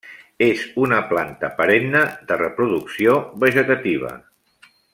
[0.45, 2.01] És una planta perenne
[2.31, 3.15] de reproducció
[3.45, 4.15] vegetativa.